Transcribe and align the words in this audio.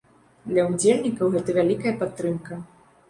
Для 0.53 0.63
ўдзельнікаў 0.69 1.31
гэта 1.35 1.57
вялікая 1.59 1.93
падтрымка. 2.01 2.59